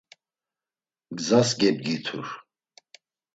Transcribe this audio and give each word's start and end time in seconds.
Gzas 1.17 1.49
gebdgitur. 1.59 2.27